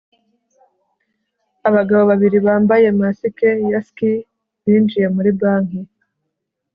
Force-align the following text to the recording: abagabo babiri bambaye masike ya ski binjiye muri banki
abagabo 1.69 2.03
babiri 2.11 2.37
bambaye 2.45 2.85
masike 2.99 3.49
ya 3.71 3.79
ski 3.87 4.11
binjiye 4.63 5.07
muri 5.15 5.29
banki 5.39 5.79